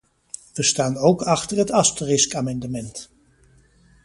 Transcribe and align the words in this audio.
We 0.53 0.63
staan 0.63 0.97
ook 0.97 1.21
achter 1.21 1.57
het 1.57 1.71
asteriskamendement. 1.71 3.11